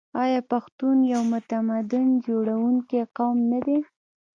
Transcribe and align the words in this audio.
آیا 0.23 0.41
پښتون 0.51 0.97
یو 1.13 1.23
تمدن 1.51 2.07
جوړونکی 2.27 2.99
قوم 3.17 3.37
نه 3.51 3.59
دی؟ 3.65 3.79